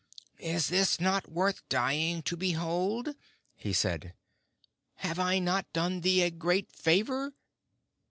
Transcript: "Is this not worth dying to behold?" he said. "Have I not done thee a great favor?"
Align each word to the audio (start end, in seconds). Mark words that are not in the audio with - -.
"Is 0.39 0.69
this 0.69 0.99
not 0.99 1.31
worth 1.31 1.61
dying 1.69 2.23
to 2.23 2.35
behold?" 2.35 3.13
he 3.55 3.71
said. 3.71 4.15
"Have 4.95 5.19
I 5.19 5.37
not 5.37 5.71
done 5.73 6.01
thee 6.01 6.23
a 6.23 6.31
great 6.31 6.71
favor?" 6.71 7.33